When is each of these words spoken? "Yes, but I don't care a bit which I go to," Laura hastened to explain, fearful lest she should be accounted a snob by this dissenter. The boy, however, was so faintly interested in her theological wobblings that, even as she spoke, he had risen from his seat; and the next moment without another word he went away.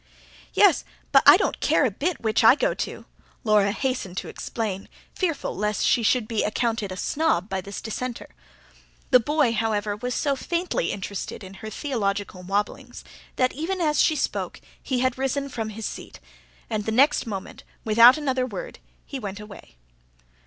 "Yes, 0.55 0.83
but 1.11 1.21
I 1.27 1.37
don't 1.37 1.59
care 1.59 1.85
a 1.85 1.91
bit 1.91 2.21
which 2.21 2.43
I 2.43 2.55
go 2.55 2.73
to," 2.73 3.05
Laura 3.43 3.71
hastened 3.71 4.17
to 4.17 4.29
explain, 4.29 4.89
fearful 5.13 5.55
lest 5.55 5.85
she 5.85 6.01
should 6.01 6.27
be 6.27 6.41
accounted 6.43 6.91
a 6.91 6.97
snob 6.97 7.47
by 7.47 7.61
this 7.61 7.81
dissenter. 7.81 8.33
The 9.11 9.19
boy, 9.19 9.53
however, 9.53 9.95
was 9.95 10.15
so 10.15 10.35
faintly 10.35 10.91
interested 10.91 11.43
in 11.43 11.53
her 11.61 11.69
theological 11.69 12.41
wobblings 12.41 13.03
that, 13.35 13.53
even 13.53 13.79
as 13.79 14.01
she 14.01 14.15
spoke, 14.15 14.59
he 14.81 15.01
had 15.01 15.19
risen 15.19 15.49
from 15.49 15.69
his 15.69 15.85
seat; 15.85 16.19
and 16.67 16.85
the 16.85 16.91
next 16.91 17.27
moment 17.27 17.63
without 17.85 18.17
another 18.17 18.47
word 18.47 18.79
he 19.05 19.19
went 19.19 19.39
away. 19.39 19.77